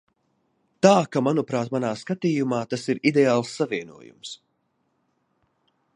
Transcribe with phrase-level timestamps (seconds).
[0.85, 4.33] Tā ka, manuprāt, manā skatījumā, tas ir ideāls savienojums.